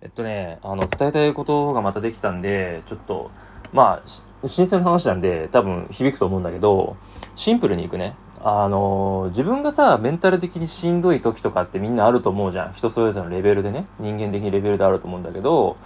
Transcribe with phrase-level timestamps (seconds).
[0.00, 3.32] えっとね、あの、伝えたいことがまたできたんで、ちょっと、
[3.72, 6.96] まあ、新鮮な話なんで、多分響くと思うんだけど、
[7.34, 8.14] シンプルにいくね。
[8.40, 12.74] あの、自分がさ、メンタル的にしんどい時とかってみんなあると思うじゃん。
[12.74, 13.86] 人それぞれのレベルでね。
[13.98, 15.76] 人間的にレベルであると思うんだけど、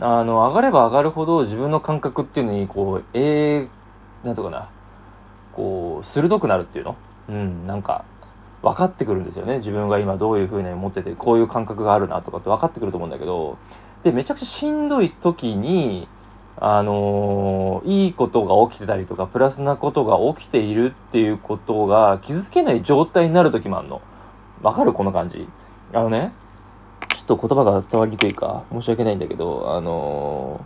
[0.00, 4.68] あの、上がれば上がるほど自分の感覚っていうのに、こう、えー、なんとかな、
[5.52, 6.96] こう、鋭くなるっていうの？
[7.28, 8.04] うん、なんか、
[8.64, 9.58] 分かってくるんですよね。
[9.58, 13.58] 自分が今どういう風に思ってて、こういう感覚があるなとかって分かってくると思うんだけど、
[14.02, 16.08] で、めちゃくちゃしんどい時に、
[16.56, 24.00] あのー、いいことが起きてたりとか、プラスなことが起きているっていうことが傷つけない状態になる時もあるの。
[24.62, 24.94] わかる？
[24.94, 25.46] この感じ。
[25.92, 26.32] あのね、
[27.14, 30.64] ちょっと言葉が伝わりにくいか、申し訳ないんだけど、あの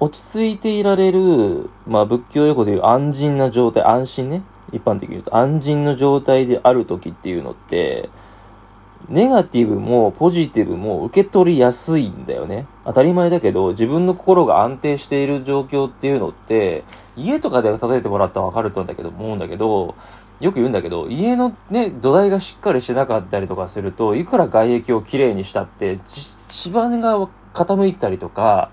[0.00, 4.42] ー、落ち着いていられる、まあ仏教用語でいう安心な状態、安心ね。
[4.72, 8.08] 一般的に言うと、安心の状態である時っていうのって、
[9.08, 12.66] ネガティブもポジティブも受け取りやすいんだよね。
[12.84, 16.84] 当たり前だけど、自分の心が安定している状況っていうのって、
[17.16, 19.94] 家とかで例えてもらったらわかると思うんだけど、思うんだけど、
[20.40, 28.70] よく言うんだけど、家のね、土台がしっかりしてなかったりとかすると、いくら外壁をきれいにしたって、芝が傾いてたりとか、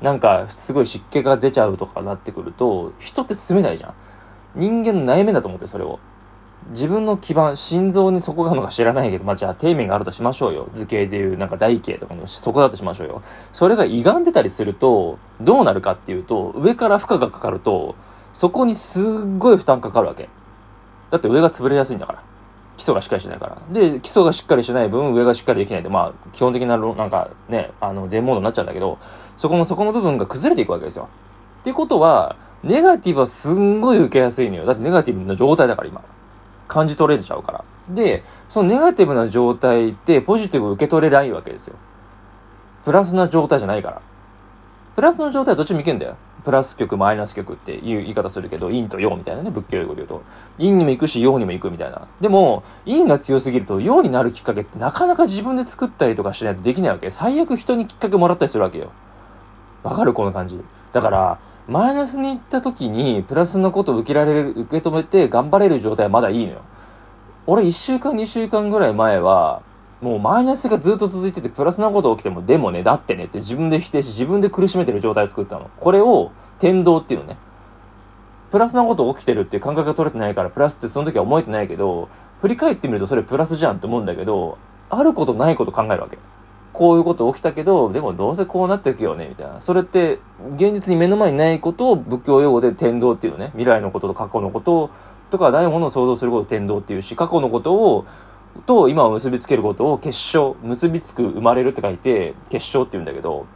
[0.00, 3.94] なんかすごい湿気が出ちゃうとかなってくると、人って住めないじゃん。
[4.54, 5.98] 人間の内面だと思って、それを。
[6.70, 10.68] 自分の基盤、心臓にそこがあるのか知らないけど、まあ、じゃあ底面があるとしましょうよ。
[10.74, 13.22] 図形でいうなんか台形とかのそこだとしましょうよ。
[13.52, 17.96] それが歪んでたりすると、どうなるかっていうと、上から負荷がかかると、
[18.32, 20.28] そこにすっごい負担かかるわけ。
[21.10, 22.22] だって上が潰れやすいんだから。
[22.76, 23.58] 基礎がしっかりしないから。
[23.70, 28.98] で、基礎がしっかりしない分、上がしっかりできないで、まあ、基本的な、なんかね、あの、全モードになっちゃうんだけど、
[29.36, 31.08] そこの、そこの部分が崩れていくわけですよ。
[31.60, 34.66] ってことは、ネガティブはすんごい受けやすいのよ。
[34.66, 36.02] だってネガティブな状態だから、今。
[36.68, 37.64] 感じ取れちゃうから。
[37.88, 41.76] で、そのネガティブな状態ってポジティブ受け取れないわけですよ。
[42.84, 44.02] プラスな状態じゃないから。
[44.94, 46.16] プラスの状態はどっちもいけんだよ。
[46.44, 50.22] プラス極、マイナス極っていう言い方するけど、陰と陽みたいなね、仏教用語で言うと。
[50.56, 52.08] 陰にも行くし、陽にも行くみたいな。
[52.20, 57.10] でも、陰が強すぎると、陽になるきっかけってなかなか自分で作ったりとかしないとできないわけ。
[57.10, 58.90] 最悪人にきっかけもらったりするわけよ。
[59.82, 60.14] わかる？
[60.14, 60.60] この感じ。
[60.92, 66.60] だから、マイナスに行った時に、プラスのことを受けられる、受け止めて頑張れる状態はまだいいのよ。
[67.46, 69.62] 俺1週間2週間ぐらい前は、
[70.00, 75.70] もうマイナスがずっと続いてて、プラスなこと起きても、でもね、だってねって自分で否定し、自分で苦しめてる状態を作ったの。
[75.78, 77.36] これを、天道っていうのね。
[78.50, 82.08] プラスなこと起きてるっていう感覚が取れてないから、プラスってその時は思えてないけど、
[82.40, 84.58] 振り返ってみるとそれプラスじゃんって思うんだけど、
[84.90, 86.18] あることないこと考えるわけ。
[86.72, 89.60] こういうこと起きたけど、でもどうせこうなっていくよね、みたいな。
[89.60, 90.20] それって、
[90.56, 94.90] 現実に目の前にないことを仏教用語で天道っていうね、未来のことと過去のこと
[95.30, 98.06] とかないものを想像することを天道っていうし、過去のことを、
[98.66, 103.46] と今を結びつけることを結晶、結びつく生まれるって書いて、結晶って言うんだけど、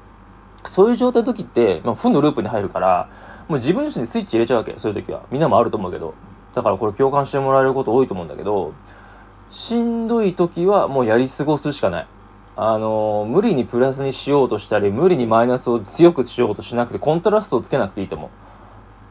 [0.64, 3.08] そういう状態の時って、まあ、負のループに入るから、
[3.48, 5.22] もう自分自身でスイッチ入れちゃうわけ、そういう時は。
[5.30, 6.14] みんなもあると思うけど。
[6.54, 8.72] だからこれ共感してもらえること多いと思うんだけど、
[9.50, 12.06] しんどい時はもうやり過ごすしかない。
[12.58, 18.30] あの、無理にプラスにしようとしたり、無理にマイナスを強くしようとしなくて、コントラストをつけなくていいと思う。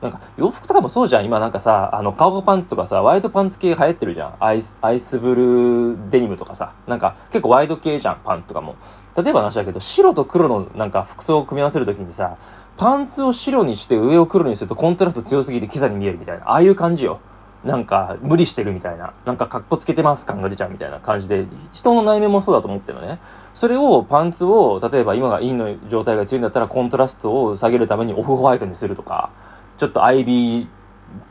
[0.02, 1.26] なんか、洋服とかもそうじゃん。
[1.26, 4.34] 今なんかさ、あの、カゴパンツとかさ、ワイドパンツ系流行ってるじゃん。
[4.40, 6.74] アイス、アイスブルーデニムとかさ。
[6.88, 8.76] なんか、結構ワイド系じゃん、パンツとかも。
[9.16, 12.38] 例えば話だけど、白と黒のなんか服装を組み合わせるときにさ、
[12.78, 16.46] パンツを白にして上を黒にするとコントラスト強すぎてキザに見えるみたいな。
[16.46, 17.20] ああいう感じよ。
[17.66, 19.14] なんか、無理してるみたいな。
[19.26, 23.20] なんか、格好つけてます感が出ちゃうみたいな感じで、人の内面もそうだと思ってるのね。
[23.56, 29.32] それをパンツを、例えば今がインの状態が強いんだったらコントラストを下げるためにオフホワイトにするとか、
[29.78, 30.70] ちょっと IB っ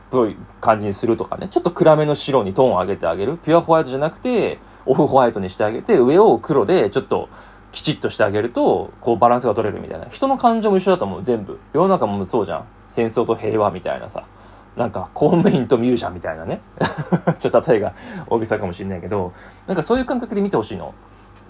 [0.09, 3.37] ぽい感じにするとかね、ちょっと暗めの白にトーンを上げてあげる。
[3.37, 7.29] ピュアホワイトじゃなくて、オフホワイトにしてあげて、上を黒でちょっと
[7.71, 10.07] きちっとしてあげると、こうバランスが取れるみたいな。
[10.07, 11.59] 人の感情も一緒だと思う、全部。
[11.73, 12.65] 世の中もそうじゃん。
[12.87, 14.23] 戦争と平和みたいなさ。
[14.75, 16.61] なんか、公務員とミュージシャンみたいなね。
[17.39, 17.93] ちょっと例えが
[18.27, 19.31] 大げさかもしれないけど、
[19.67, 20.93] なんかそういう感覚で見てほしいの。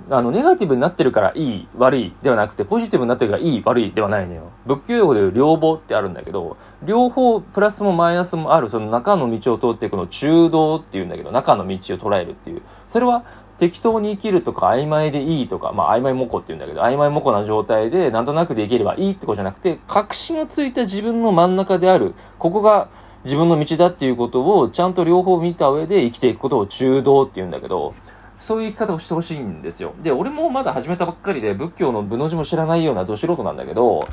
[0.09, 4.43] あの、ネガティブになってるからいい、悪いではなくて、ポジティブになってるからいい、悪いではないのよ。
[4.65, 12.61] 仏教用語でいう両方ってあるんだけど、両方プラスもマイナスもある、その中の道を通っていくの中道っていうんだけど、中の道を捉えるっていう。
[12.87, 13.23] それは
[13.57, 22.89] 適当に生きるとか曖昧でいいとか、まあ曖昧模倣って言うんだけど、曖昧模倣な状態でなんとなくできればいいってことじゃなくて、確信をついた自分の真ん中である、ここが
[23.23, 27.93] 自分の道だっていうことをちゃんと両方見た上で生きていくことを中道って言うんだけど、
[28.37, 29.93] そういう生き方をしてほしいんですよ。
[30.03, 34.07] で、俺もまだ始めたばっかりで仏教の部の字も知らないようなど素人なんだけど、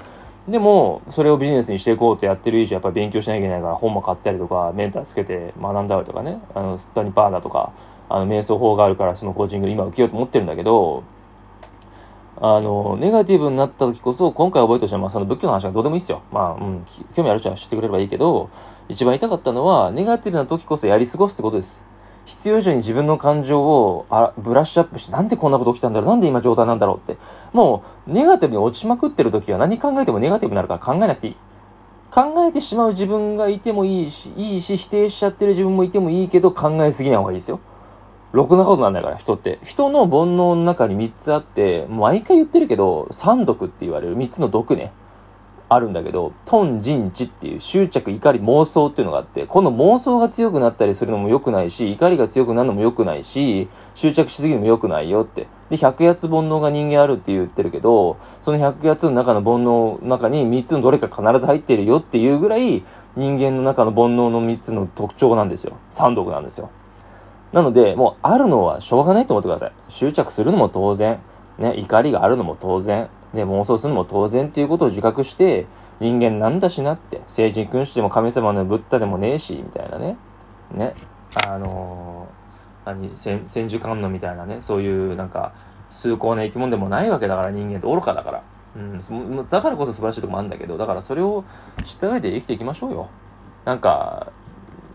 [0.49, 7.73] でも、それをビジネスにしていこうとやってる以上、やっぱり勉強しなきゃいけないから本も買ったりとか、メンターつけて学んだりとかね、あの、スッタニパーナとか、
[8.09, 11.05] あの、瞑想法があるからそのコーチング今受けようと思ってるんだけど、
[12.41, 16.23] あの、ネガティブになった時こそ、今回覚えてほしいのは、その仏教の話がどうでもいいっすよ。
[16.33, 16.85] まあ、うん、
[17.15, 18.51] 興味ある人は知ってくれればいいけど、
[18.89, 21.87] 一番言いたかったのは、ネガティブな時こそやり過ごすってことです。
[22.25, 27.19] 必要以上に自分の感情をあブラッシュアップして、なんでこんなこと起きたんだろうなんで今状態なんだろうって。
[27.53, 31.37] もう、ネガティブに落ちまくってる時は何考えてもネガティブになるから考えなくていい。
[32.13, 37.59] 考えてしまう自分がいてもいいし、いいし、否定しちゃってる自分もいてもいいけど、考えすぎない方がいいですよ。
[38.33, 39.59] ろくなことなんだから、人って。
[39.63, 44.93] 人の煩悩の中に3つあって、毎回言ってるけど、三毒って言われる3つの毒ね。
[45.75, 55.47] あるんだけど、トン、ジン、チっていう執着、怒り、妄想っていうのがあって、この妄想が強くなったりするのも良くないし、怒りが強くなるのも良くないし、執着しすぎるのも良くないよって。
[55.71, 62.83] で、百八煩悩が人間あるって言ってるけど、その百八の中の煩悩の中に3つのどれか必ず入ってるよっていうぐらい、
[63.17, 65.77] 人間の中の煩悩の3つの特徴なんですよ。
[65.91, 66.71] 三毒なんですよ。
[67.53, 69.73] なので、もうあるのはしょうがないと思ってください。
[69.89, 71.21] 執着するのも当然。
[71.59, 73.09] ね、怒りがあるのも当然。
[73.33, 75.67] で、妄想するのも当然っていうことを自覚して、
[76.01, 80.17] 人間なんだしなって、聖人君主でも神様のブッダでもねえし、みたいなね。
[80.73, 80.95] ね。
[81.47, 85.53] あのー、何、千千手観音みたいなね、そういうなんか、
[85.89, 88.43] 崇高な生き物でもないわけだから人間って愚かだから。
[88.75, 88.99] うん、
[89.49, 91.45] だからこそ素晴らしいとこもあるんだけど、だからそれを
[91.85, 93.09] 知った上で生きていきましょうよ。
[93.65, 94.33] なんか、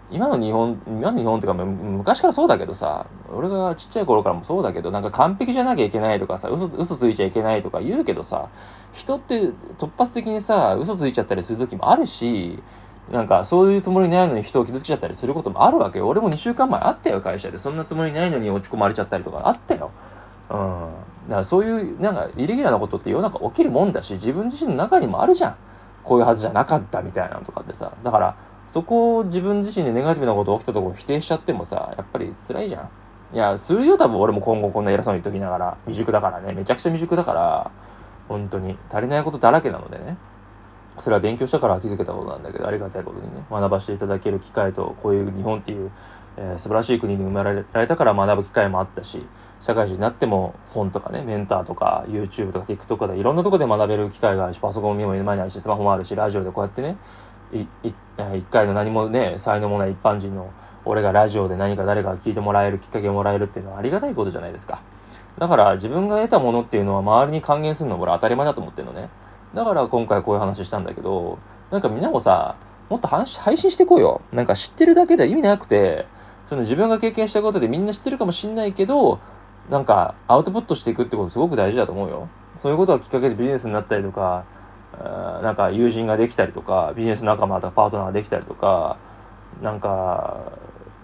[0.09, 8.49] 今の日本、今の日本っていうか、昔からそうだけどさ、俺がちっちゃい頃からもそうだけど、なんか完璧じゃなきゃいけないとかさ、嘘、嘘ついちゃいけないとか言うけどさ、
[8.93, 12.63] 人って突発的にさ、嘘ついちゃったりする時もあるし、
[13.11, 16.07] なんかそういうつもりないのに人を傷つけちゃったりすることもあるわけよ。
[16.07, 17.57] 俺も2週間前あったよ、会社で。
[17.57, 19.91] そんなつもりないのに落ち込まれちゃったりとかあったよ。
[20.49, 20.57] うん。
[21.27, 25.55] だからそういう、なんか、イレギュラーなことって世の中起きるもんだし、自分自身の中にもあるじゃん。
[26.03, 27.91] こういうはずじゃなかったみたいなのとかってさ。
[28.03, 28.35] だから、
[28.69, 32.89] そこを自分自身でネガティブなこと起きたところ否定しちゃってもさ、やっぱり辛いじゃん。
[33.35, 37.71] いや、するよ、多分俺も今後こんな偉そうに言っときながら、未熟だからね、めちゃくちゃ未熟だから、
[38.27, 40.17] 本当に足りないことだらけなのでね。
[40.97, 45.91] それは勉強したから気づけたことなんだけど、ありがたいことにね、学ばせていただける機会と、こういう日本っていう、
[46.37, 49.25] えー、素晴らしい国に生まれられたから学ぶ機会もあったし、
[49.59, 56.97] 社会人になっても本とかね、メンターとか YouTube とか TikTok とかいろんなとこで学べる機会があるし、パソコンも目の前にあるし、スマホもあるし、ラジオでこうやってね、
[57.51, 57.95] 一
[58.49, 60.51] 回の何もね、才能もない一般人の
[60.85, 64.81] 俺がラジオで何か誰かが聞いてもらえるきっかけをもらえるっていうのはありがたいことじゃないですか。
[65.37, 69.09] だから自分が得たものっていうのは周りに還元するのは俺当たり前だと思ってるのね。
[69.53, 71.37] だから今回こういう話したんだけど、
[71.71, 72.55] なんかみんなもさ、
[72.89, 74.21] もっと話配信していこうよ。
[74.31, 76.07] なんか知ってるだけでは意味なくて、
[76.47, 79.19] その自分が経験したことでみんな知ってるかもしんないけど、
[79.69, 82.29] なんかアウトプットしていくってことすごく大事だと思うよ。
[82.55, 84.45] そういうことがきっかけでビジネスになったりとか、
[84.93, 88.97] なんか友人ができたりとか、ビジネス仲間とかパートナーができたりとか、
[89.61, 90.51] なんか、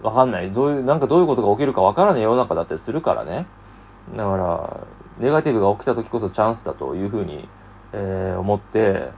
[0.02, 0.52] わかんない。
[0.52, 3.46] どういう、なんかどういうことが起きるかわからない世の中だったりするからね。
[4.16, 4.80] だから、
[5.18, 7.48] ネガティブが起きた時こそチャンスだというふうに、
[7.92, 9.10] えー、思って、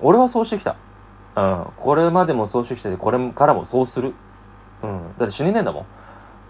[0.00, 0.76] 俺はそうしてきた。
[1.36, 1.66] うん。
[1.76, 4.14] これまでもそうしてきて、これからもそうする。
[4.82, 5.18] うん。
[5.18, 5.86] だって死ねねえんだもん。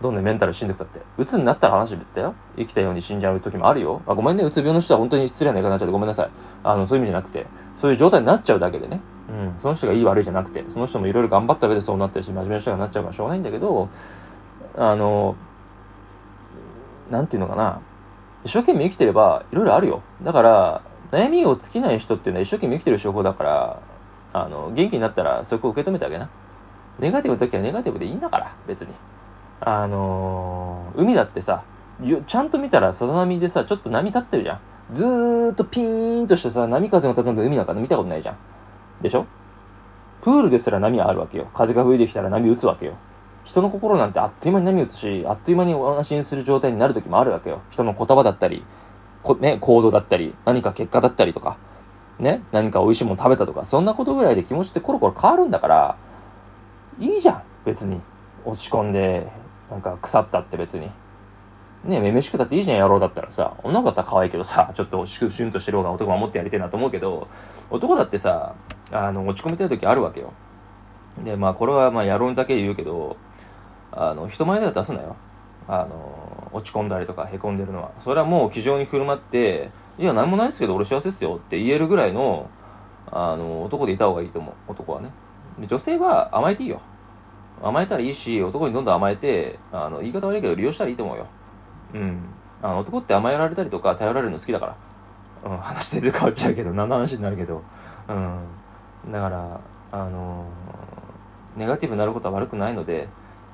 [0.03, 1.01] どんなメンタル死んでくたって。
[1.17, 2.35] 鬱になったら話別だよ。
[2.57, 4.03] 生きたように死んじゃう時もあるよ。
[4.07, 6.31] あ、ごめんね、うつ病の人は本当に失礼な言い方になっちゃってごめんなさい。
[6.63, 9.01] あの、そういう意味じゃなくて、そういう状態になっちゃうだけでね。
[9.31, 9.55] うん。
[9.59, 13.89] その人がいい悪いじゃなくて、その人もいろいろ頑張った上でそうなってるし、真面目な人がなっちゃうからしょうがないんだけど、
[14.77, 15.37] あの、
[17.11, 17.81] なんていうのかな。
[18.45, 20.03] 一生懸命生きてれば、いろいろあるよ。
[20.23, 23.81] だから、悩みを尽きない人っていうのは一生懸命生きてる証拠だから、
[24.33, 26.29] あの、元気になったらそこを受け止めてあげな。
[26.99, 28.89] ネガティブの時はネガティブでいいんだから、別に。
[29.65, 31.63] あのー、海だってさ、
[32.27, 34.61] ちゃんと見たらさざ波でさ、ちょっと波立ってるじゃん。
[34.91, 38.37] ずーっとピーンとしてさ、波風の立た海なんか見たことないじゃん。
[39.01, 39.27] でしょ？
[40.21, 41.49] プールですら波はあるわけよ。
[41.55, 42.95] 風が吹いてきたら波打つわけよ。
[43.45, 47.63] 人の心なんてあっという間に波打つし、あっという間にお話にする状態になる時もあるわけよ。
[47.71, 48.65] 人の言葉だったり、
[49.23, 51.59] こね、行動だったり、何か結果だったりとか、
[52.19, 55.97] ね、何か美味しいもの食べたとか、そんなことぐらいで気持ちってコロコロ変わるんだから、
[56.99, 58.01] いいじゃん、別に。
[58.45, 59.31] 落ち込んで、
[59.73, 60.91] なんか腐ったって別に。
[61.85, 63.55] ねめめしくたっていいじゃん、野郎だったらさ。
[63.65, 67.27] 女の子だったら可愛いけどさ、ちょっとシュシュンとしてる方が男守ってやりてえなと思うけど、
[67.71, 68.55] 男だってさ、
[68.93, 70.35] あの、落ち込みたい時あるわけよ。
[71.25, 73.17] で、まあ、これはまあ、野郎にだけ言うけど、
[73.91, 75.17] あの、人前では出すなよ。
[75.67, 77.93] あの、落ち込んだりとか凹んでるのは。
[77.99, 82.51] それはもう気丈に振る舞って、いや、なんもないですけど、俺幸せですよって言えるぐらいの、
[83.11, 84.55] あの、男でいた方がいいと思う。
[84.69, 85.11] 男はね。
[85.67, 86.81] 女性は甘えていいよ。
[87.63, 91.27] 甘えたらいいし、男にどんどん甘えて、あの、言い方悪いけど利用したらいいと思うよ。
[91.95, 92.21] うん。
[92.63, 94.77] あの、男って甘えられたりとか頼られるの好きだから。
[95.45, 97.63] うん、話全然変わっちゃうけど、何の話になるけど。
[98.09, 99.13] うん。
[99.13, 99.61] だから、
[99.93, 100.47] あの
[101.57, 103.09] ネガティブになることは悪くないので、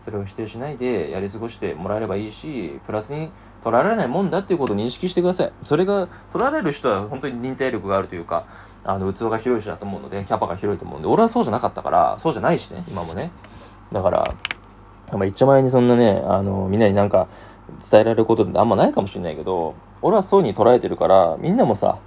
[0.05, 3.31] それを否定しないでやり過ごしてもらえればいいし、プラスに
[3.63, 5.53] 取られないもんだっていうことを認識してください。
[5.65, 8.47] それが取られる人は本当に忍耐力があるというか、
[8.85, 13.33] あの、器が広い人だと思うので、キャパが広いと思うんで、俺はそうじゃなかったから、そうじゃないしね、今もね。
[13.93, 14.35] だから、
[15.13, 17.29] まあ、一丁前にそんなね、あの、みんなになんか
[17.91, 22.01] 伝えられることってあんまないかもしれないけど、俺はそうに捉えてるから、みんなもさ、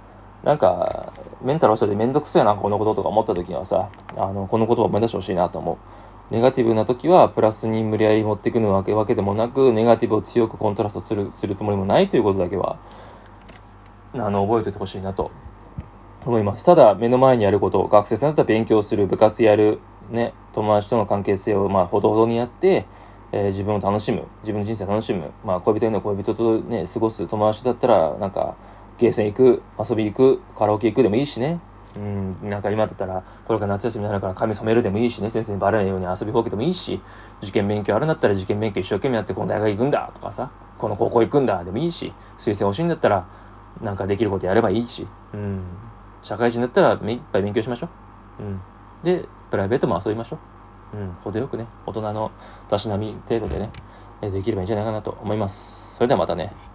[0.44, 1.12] なんか、
[1.42, 6.34] メンタル落ちてめんどくせえな、このこととか思った時にはさ、あの、この言葉を思い出してほしいなと思う。
[6.34, 12.78] ネガティブな時は、プラスに無理やり持ってくるわけわけでもなく、ネガティブを強くコントラストする、するつもりもないということだけは、
[14.14, 15.30] あの、覚えておいてほしいなと
[16.24, 16.64] 思います。
[16.64, 19.78] ただ、目の前にやること、学生さんだったら勉強する、部活やる、
[20.12, 22.86] ね、友達との関係性を、まあ、ほどほどにやって、
[23.32, 28.54] えー、自分を楽しむ、自分の人生を楽しむ、まあ、恋人への恋人とね、過ごす友達だったら、なんか、
[28.98, 31.60] ゲーセン行く、遊び行く、カラオケ行くでもいいしね。
[31.96, 37.00] うん、なんか今だったら、これから夏休みになるから髪染めるでもいいしね、先生にバレないように遊びほうけてもいいし、
[37.42, 43.26] 受験勉強あるんだったら受験勉強一生懸命やってこの大学行くんだとかさ、この高校行くんだでもいいし、推薦欲しいんだったら、
[43.82, 45.62] なんかできることやればいいし、うん、
[46.22, 47.88] 社会人だったら目いっぱい勉強しましょ
[48.40, 48.42] う。
[48.42, 48.60] うん。
[49.02, 50.38] で、プライベートも遊びましょ
[50.94, 50.96] う。
[50.96, 52.30] うん、程よくね、大人の
[52.70, 53.70] たしなみ程度でね、
[54.22, 55.96] できればいいんじゃないかなと思います。
[55.96, 56.71] それではまたね。